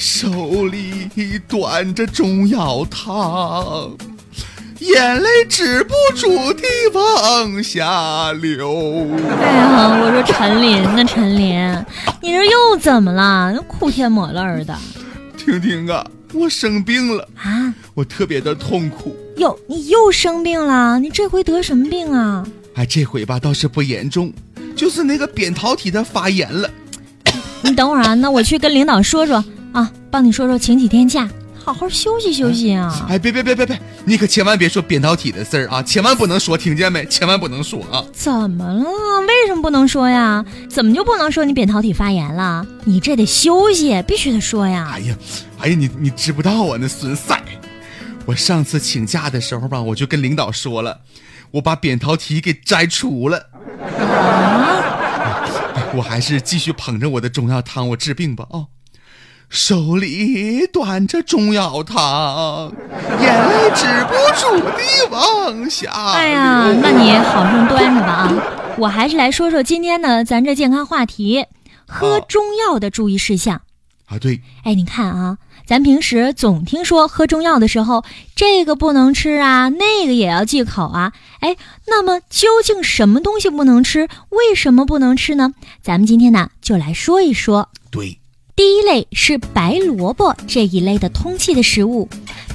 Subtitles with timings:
[0.00, 3.94] 手里端着中药汤，
[4.78, 6.62] 眼泪止不住地
[6.94, 9.06] 往下流。
[9.38, 11.84] 哎呀，我说陈琳呢，陈琳，
[12.22, 13.54] 你这又怎么了？
[13.68, 14.74] 哭天抹泪的。
[15.36, 19.14] 婷婷啊，我生病了啊，我特别的痛苦。
[19.36, 20.98] 哟，你又生病了？
[20.98, 22.42] 你这回得什么病啊？
[22.74, 24.32] 哎，这回吧倒是不严重，
[24.74, 26.70] 就是那个扁桃体它发炎了。
[27.60, 29.44] 你等会儿啊，那我去跟领导说说啊，
[30.10, 33.06] 帮你说说，请几天假，好好休息休息啊。
[33.08, 37.06] 哎，别别别别别，你可千万别说扁桃体的事儿啊，千万不能说，听见没？
[37.06, 38.04] 千万不能说啊。
[38.12, 38.84] 怎么了？
[39.28, 40.44] 为什么不能说呀？
[40.68, 42.66] 怎么就不能说你扁桃体发炎了？
[42.84, 44.90] 你这得休息，必须得说呀。
[44.92, 45.16] 哎呀，
[45.60, 47.40] 哎呀，你你知不道啊，那孙赛，
[48.26, 51.02] 我上次请假的时候吧，我就跟领导说了，
[51.52, 53.46] 我把扁桃体给摘除了。
[54.00, 54.82] 啊？
[55.94, 58.66] 我还是继续捧着我的中药汤，我治病吧啊！
[59.50, 62.72] 手里端着中药汤，
[63.20, 68.32] 眼泪止不住地往下哎呀，那你好生端着吧啊！
[68.78, 71.46] 我还是来说说今天呢咱这健康话题，
[71.84, 73.62] 喝中药的注意事项。
[74.06, 74.40] 啊，对。
[74.62, 78.04] 哎，你看啊，咱平时总听说喝中药的时候，
[78.36, 81.12] 这个不能吃啊，那个也要忌口啊。
[81.40, 81.56] 哎，
[81.88, 84.08] 那么究竟什么东西不能吃？
[84.28, 85.54] 为什么不能吃呢？
[85.82, 87.68] 咱们今天呢，就来说一说。
[87.90, 88.20] 对，
[88.60, 92.06] 第一类是白萝卜这一类的通气的食物。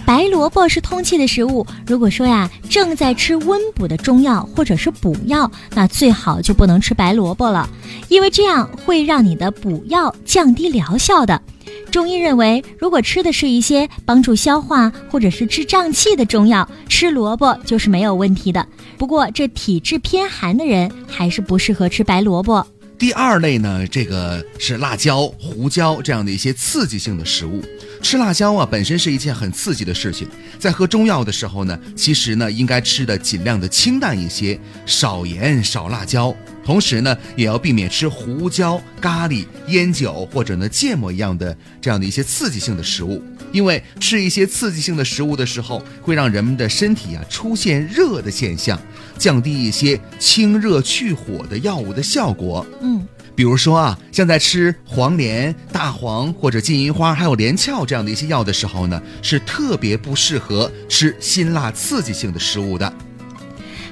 [0.05, 1.65] 白萝卜是通气的食物。
[1.87, 7.67] 如果说呀，正在吃温补的中药或者是补药，那最好就不能吃白萝卜了，
[8.07, 11.41] 因为这样会让你的补药降低疗效的。
[11.89, 18.63] 中医认为，如果吃的是一些帮助消化或者是治胀气的中药，吃萝卜就是没有问题的。
[18.99, 22.67] 不过，这体质偏寒的人还是不适合吃白萝卜。
[22.97, 27.61] 第二类呢，这个是辣椒、胡椒这样的一些刺激性的食物。
[28.01, 30.27] 吃辣椒啊，本身是一件很刺激的事情。
[30.59, 36.35] 在喝中药的时候呢，其实呢，应该吃的尽量的清淡一些，少盐少辣椒。
[36.63, 43.21] 同时呢，也要避免吃胡椒、咖喱、烟酒或者呢芥末一样的这样的一些刺激性的食物。
[43.55, 48.77] 因为吃一些刺激性的食物的时候，会让人们的身体啊出现热的现象。
[49.17, 52.67] 降低一些清热去火的药物的效果。
[52.81, 62.91] 嗯，比如说啊，像在吃黄连、大黄或者金银花，还有连翘这样的一些药的时候呢，是特别不适合吃辛辣刺激性的食物的。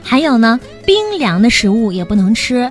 [0.04, 2.70] 还有呢，冰凉的食物也不能吃。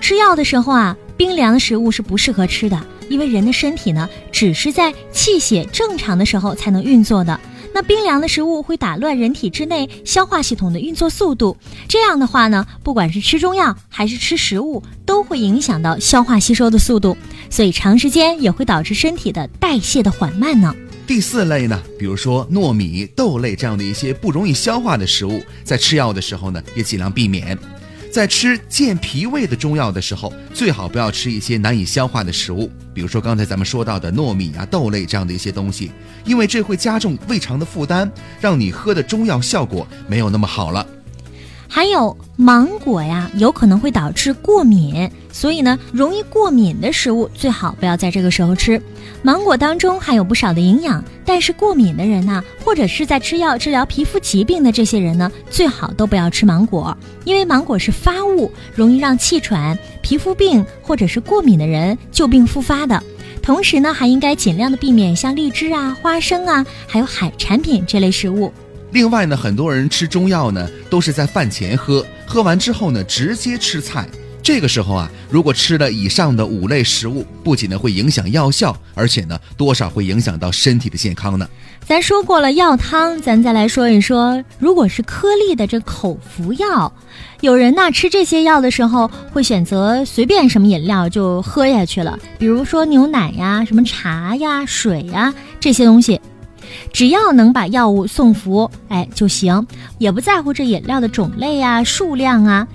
[0.00, 7.38] 吃药的时候啊，冰凉的食物是不适合吃的，因为人的身体呢，只是在气血正常的时候才能运作的。
[7.74, 11.56] 那冰凉的食物会打乱人体之内消化系统的运作速度，
[11.86, 17.14] 这样的话呢，不管是吃中药还是吃食物，都会影响到消化吸收的速度，
[17.50, 20.74] 所以长时间也会导致身体的代谢的缓慢呢。
[21.06, 27.56] 第四类呢，比如说糯米、豆类这样的一些不容易消化的食物，在吃药的时候呢，也尽量避免。
[28.16, 35.92] 在吃健脾胃的中药的时候，最好不要吃一些难以消化的食物，比如说刚才咱们说到的糯米啊、豆类这样的一些东西，
[36.24, 38.10] 因为这会加重胃肠的负担，
[38.40, 40.86] 让你喝的中药效果没有那么好了。
[41.68, 48.80] 还有芒果呀，有可能会导致过敏，所以呢，容易过敏的食物最好不要在这个时候吃。
[49.22, 63.02] 芒果当中含有不少的营养，但是过敏的人呢，或者是在吃药治疗皮肤疾病的这些人呢，最好都不要吃芒果，因为芒果是发物，容易让气喘、皮肤病或者是过敏的人旧病复发的。
[63.42, 68.52] 同时呢，还应该尽量的避免像荔枝啊、花生啊，还有海产品这类食物。
[68.96, 74.08] 另外呢，很多人吃中药呢，都是在饭前喝，喝完之后呢，直接吃菜。
[74.42, 81.46] 这个时候啊，如果吃了以上的五类食物，不仅呢会影响药效，而且呢，多少会影响到身体的健康呢。
[81.86, 86.90] 咱说过了药汤，咱再来说一说，如果是颗粒的这口服药，
[87.42, 96.18] 有人呢吃这些药的时候，会选择随便什么饮料就喝下去了，比如说牛奶呀、什么茶呀、水呀这些东西。
[96.92, 99.66] 只要能把药物送服，哎就行，
[99.98, 102.66] 也不在乎这饮料的种类啊、数量啊。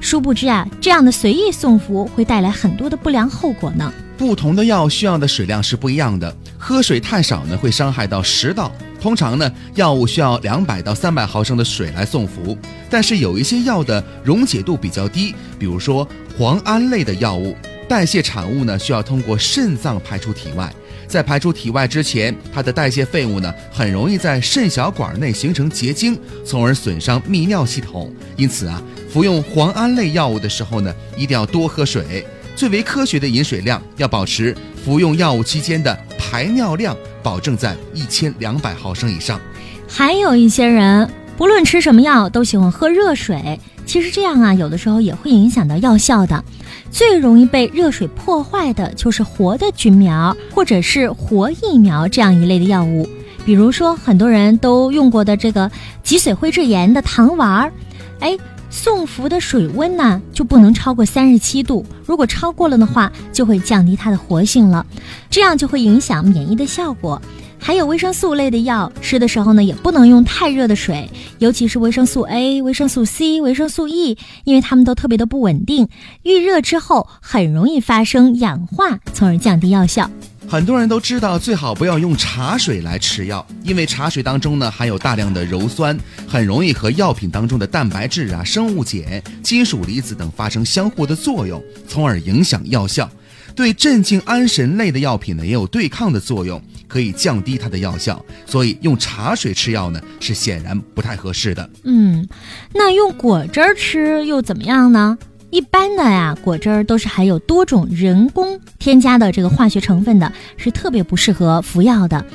[0.00, 3.92] 殊不知啊，这样的随意送服会带来很多的不良后果呢。
[4.18, 8.70] 不同的药需要的水量是不一样的，喝水太少呢会伤害到食道。
[9.00, 12.56] 通常呢，药物需要两百到三百毫升的水来送服。
[12.88, 16.06] 但是有一些药的溶解度比较低，比如说
[16.38, 17.54] 磺胺类的药物，
[17.88, 20.72] 代谢产物呢需要通过肾脏排出体外。
[21.06, 28.12] 在排出体外之前，它的代谢废物呢，很容易在肾小管内形成结晶，从而损伤泌尿系统。
[28.36, 32.26] 因此啊，服用磺胺类药物的时候呢，一定要多喝水。
[32.56, 39.40] 最为科学的饮水量要保持服用药物期间的排尿量保证在一千两百毫升以上。
[39.86, 46.44] 还有一些人不论吃什么药都喜欢喝热水，其实这样啊，有的时候也会影响到药效的。
[46.90, 53.08] 最容易被热水破坏的就是活的菌苗或者是活疫苗这样一类的药物，
[53.44, 55.70] 比如说很多人都用过的这个
[56.02, 57.72] 脊髓灰质炎的糖丸儿，
[58.20, 58.36] 哎。
[58.68, 64.84] 送服的水温呢就不能超过三十七度，如果超过了的话，就会降低它的活性了，
[65.30, 67.22] 这样就会影响免疫的效果。
[67.66, 71.10] 还有维生素类的药，吃的时候呢也不能用太热的水，
[71.40, 75.88] 尤其是维生素 A、维生素 C、维生素 E，因为它们都特别的不稳定，
[76.22, 80.08] 遇热之后很容易发生氧化，从而降低药效。
[80.46, 93.10] 很多人都知道，最好不要用茶水来吃药，因为茶水当中呢含有大量的鞣酸，很容易和药品当中的蛋白质啊、生物碱、金属离子等发生相互的作用，从而影响药效。
[93.56, 98.24] 对镇静安神类的药品呢也有对抗的作用，可以降低它的药效。
[98.44, 101.68] 所以用茶水吃药呢是显然不太合适的。
[101.84, 102.26] 嗯，
[102.72, 105.16] 那用果汁儿吃又怎么样呢？
[105.50, 112.26] 一般的呀，果汁儿都是含有多种人工添加的这个化学成分的，是特别不适合服药的。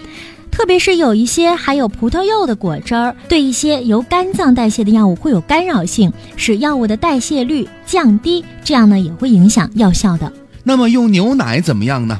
[0.50, 10.32] 特别是有一些含有葡萄柚的果汁儿，对一些由肝脏代谢的药物会有干扰性，使药物的代谢率降低，这样呢也会影响药效的。
[10.64, 12.20] 那么用牛奶怎么样呢？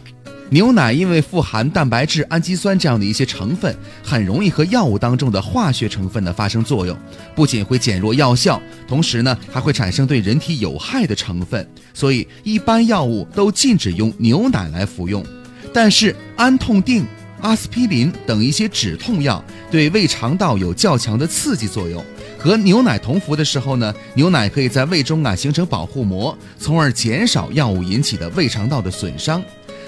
[0.54, 6.94] 牛奶因为富含蛋白质、氨基酸这样的一些成分，很容易和药物当中的化学成分呢发生作用，
[7.34, 15.26] 不仅会减弱药效，同时呢还会产生对人体有害的成分，所以一般药物都禁止用牛奶来服用。
[15.74, 17.06] 但是安痛定、
[17.40, 22.04] 阿司匹林等一些止痛药对胃肠道有较强的刺激作用，
[22.38, 29.42] 和牛奶同服的时候呢，牛奶可以在胃中啊形成保护膜，从而减少药物引起的胃肠道的损伤。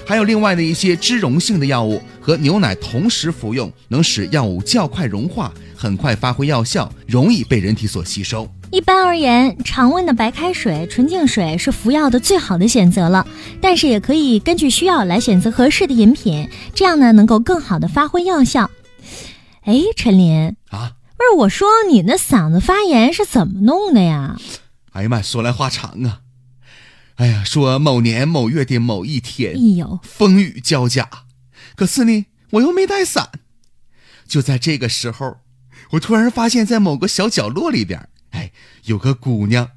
[0.05, 8.47] 还有另外的一些脂溶性的药物和牛奶同时服用，能使药物较快融化，很快发挥药效，容易被人体所吸收。
[8.69, 13.25] 一般而言，常温的白开水、纯净水是服药的最好的选择了。
[13.61, 18.69] 但是也可以根据需要来选择合适的饮品，这样呢能够更好的发挥药效。
[19.61, 24.37] 哎，陈林啊，不是我说你那嗓子发炎是怎么弄的呀？
[24.91, 26.19] 哎呀妈，说来话长啊。
[27.15, 31.07] 哎呀，说某年某月的某一天，哎呦，风雨交加，
[31.75, 33.29] 可是呢，我又没带伞。
[34.27, 35.37] 就在这个时候，
[35.91, 38.51] 我突然发现，在某个小角落里边，哎，
[38.85, 39.69] 有个姑娘，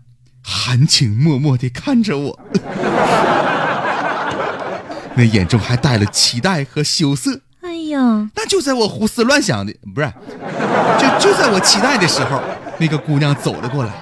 [0.42, 2.40] 含情脉脉地看着我，
[5.14, 7.42] 那眼中还带了期待和羞涩。
[7.60, 10.10] 哎呀，那就在我胡思乱想的，不是，
[10.98, 12.42] 就就在我期待的时候，
[12.78, 13.92] 那个姑娘走了过来，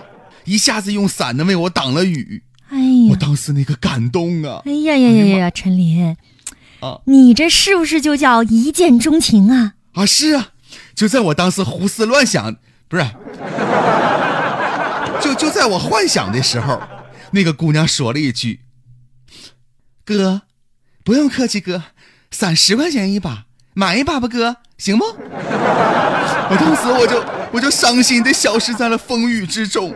[0.45, 2.45] 一下子用伞呢为我挡了雨。
[3.11, 4.63] 我当时那个感动啊！
[4.65, 6.17] 哎呀呀呀呀，陈林，
[6.81, 9.75] 啊你这是不是就叫一见钟情啊？
[9.93, 10.49] 啊，是啊，
[10.95, 12.57] 就在我当时胡思乱想，
[12.89, 13.05] 不是，
[15.21, 16.81] 就就在我幻想的时候，
[17.33, 18.61] 那个姑娘说了一句
[20.05, 20.43] ：“哥，
[21.05, 21.83] 不用客气，哥，
[22.31, 25.05] 伞十块钱一把，买一把吧，哥，行不？”
[26.51, 29.95] 我当时我就我就伤心的消失在了风雨之中。